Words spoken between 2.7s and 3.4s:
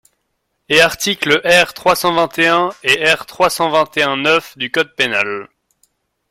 et R.